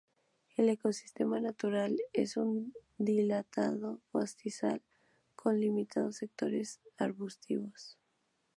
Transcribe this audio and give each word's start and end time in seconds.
El 0.57 0.69
ecosistema 0.69 1.39
natural 1.39 1.95
es 2.11 2.35
un 2.35 2.73
dilatado 2.97 4.01
pastizal, 4.09 4.81
con 5.35 5.59
limitados 5.59 6.15
sectores 6.15 6.81
arbustivos. 6.97 7.99